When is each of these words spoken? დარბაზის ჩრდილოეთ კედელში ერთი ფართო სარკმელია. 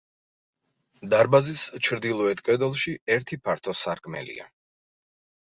დარბაზის 1.13 1.65
ჩრდილოეთ 1.89 2.41
კედელში 2.49 2.95
ერთი 3.17 3.41
ფართო 3.45 3.77
სარკმელია. 3.83 4.51